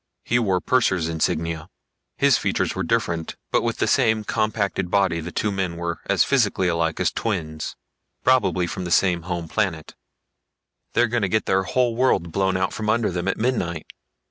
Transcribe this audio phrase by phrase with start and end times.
[0.23, 1.69] He wore purser's insignia.
[2.17, 6.23] His features were different, but with the same compacted body the two men were as
[6.23, 7.75] physically alike as twins.
[8.23, 9.93] Probably from the same home planet.
[10.93, 13.85] "They're gonna get their whole world blown out from under them at midnight.